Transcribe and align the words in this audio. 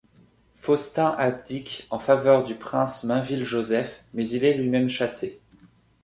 Faustin 0.55 1.09
abdique 1.09 1.85
en 1.91 1.99
faveur 1.99 2.43
du 2.43 2.55
prince 2.55 3.03
Mainville-Joseph 3.03 4.03
mais 4.15 4.27
il 4.29 4.43
est 4.43 4.55
lui-même 4.55 4.89
chassé. 4.89 5.39